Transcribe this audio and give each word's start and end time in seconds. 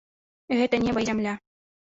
Гэта 0.61 0.79
неба 0.85 0.99
і 1.05 1.11
зямля. 1.11 1.33